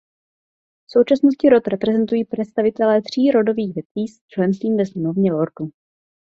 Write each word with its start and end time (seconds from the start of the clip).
V 0.87 0.91
současnosti 0.91 1.49
rod 1.49 1.67
reprezentují 1.67 2.25
představitelé 2.25 3.01
tří 3.01 3.31
rodových 3.31 3.73
větví 3.75 4.07
s 4.07 4.21
členstvím 4.27 4.77
ve 4.77 4.85
Sněmovně 4.85 5.31
lordů. 5.33 5.69